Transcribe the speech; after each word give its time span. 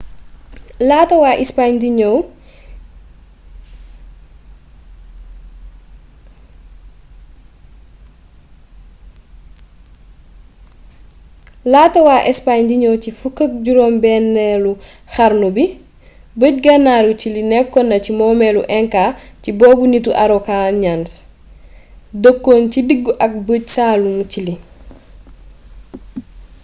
laata 0.87 1.15
wa 12.03 12.13
ispaañ 12.31 12.63
di 12.69 12.75
ñëw 12.81 12.95
ci 13.03 13.09
16eelu 13.21 14.71
xarnu 15.13 15.47
bi 15.55 15.65
bëj-gànnaaru 16.39 17.11
ciili 17.19 17.41
nekkonna 17.51 17.95
ci 18.03 18.11
momeelu 18.19 18.61
inca 18.79 19.03
si 19.41 19.49
boobë 19.59 19.85
nittu 19.91 20.11
araucanians 20.23 21.09
mapuche 21.21 22.21
dëkkon 22.23 22.61
ci 22.71 22.79
diggu 22.89 23.11
ak 23.25 23.33
bëj-saalumu 23.47 24.23
ciili 24.31 24.53